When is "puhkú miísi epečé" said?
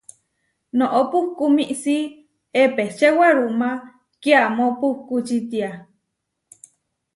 1.11-3.07